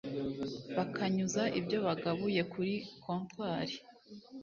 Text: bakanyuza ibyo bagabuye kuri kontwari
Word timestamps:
bakanyuza 0.75 1.43
ibyo 1.59 1.77
bagabuye 1.87 2.41
kuri 2.53 2.73
kontwari 3.03 3.75